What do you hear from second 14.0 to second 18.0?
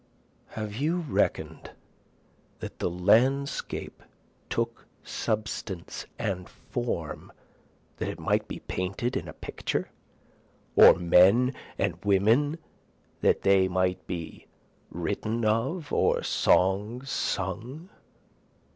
be written of, and songs sung?